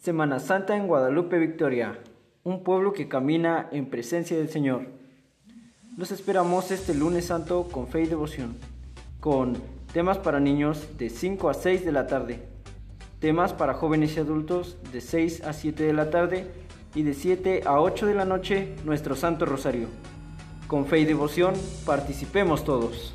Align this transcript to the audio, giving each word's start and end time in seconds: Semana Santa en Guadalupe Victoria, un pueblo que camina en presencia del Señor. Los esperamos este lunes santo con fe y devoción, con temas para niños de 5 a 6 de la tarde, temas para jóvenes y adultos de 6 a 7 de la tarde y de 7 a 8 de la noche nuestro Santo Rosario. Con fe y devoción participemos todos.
Semana 0.00 0.40
Santa 0.40 0.78
en 0.78 0.86
Guadalupe 0.86 1.38
Victoria, 1.38 1.98
un 2.42 2.64
pueblo 2.64 2.94
que 2.94 3.06
camina 3.06 3.68
en 3.70 3.84
presencia 3.84 4.34
del 4.34 4.48
Señor. 4.48 4.86
Los 5.98 6.10
esperamos 6.10 6.70
este 6.70 6.94
lunes 6.94 7.26
santo 7.26 7.68
con 7.70 7.86
fe 7.86 8.04
y 8.04 8.06
devoción, 8.06 8.56
con 9.20 9.58
temas 9.92 10.16
para 10.16 10.40
niños 10.40 10.96
de 10.96 11.10
5 11.10 11.50
a 11.50 11.52
6 11.52 11.84
de 11.84 11.92
la 11.92 12.06
tarde, 12.06 12.40
temas 13.18 13.52
para 13.52 13.74
jóvenes 13.74 14.16
y 14.16 14.20
adultos 14.20 14.78
de 14.90 15.02
6 15.02 15.44
a 15.44 15.52
7 15.52 15.82
de 15.82 15.92
la 15.92 16.08
tarde 16.08 16.46
y 16.94 17.02
de 17.02 17.12
7 17.12 17.64
a 17.66 17.78
8 17.78 18.06
de 18.06 18.14
la 18.14 18.24
noche 18.24 18.74
nuestro 18.86 19.14
Santo 19.14 19.44
Rosario. 19.44 19.88
Con 20.66 20.86
fe 20.86 21.00
y 21.00 21.04
devoción 21.04 21.52
participemos 21.84 22.64
todos. 22.64 23.12